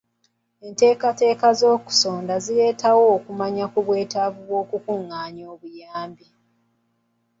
Enteekateeka 0.65 1.47
z'okusonda 1.59 2.35
zireetawo 2.43 3.03
okumanya 3.15 3.65
ku 3.71 3.79
bwetaavu 3.85 4.39
bw'okukungaanya 4.47 5.43
obuyambi. 5.53 6.27